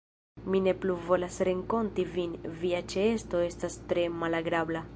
[0.53, 4.83] Mi ne plu volas renkonti vin, via ĉeesto estas tre malagrabla.